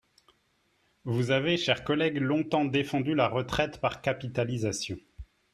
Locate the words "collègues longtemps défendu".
1.83-3.13